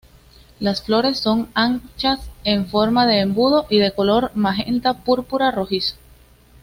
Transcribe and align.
Las 0.59 0.81
flores 0.81 1.19
son 1.19 1.49
anchas 1.53 2.21
en 2.43 2.65
forma 2.65 3.05
de 3.05 3.19
embudo 3.19 3.67
y 3.69 3.77
de 3.77 3.91
color 3.91 4.31
magenta 4.33 4.95
púrpura 4.97 5.51
rojizo. 5.51 5.93